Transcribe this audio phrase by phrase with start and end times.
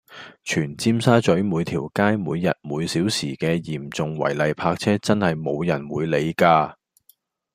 [0.43, 6.73] 全尖沙咀每條街每日每小時嘅嚴重違例泊車真係冇人會理㗎￼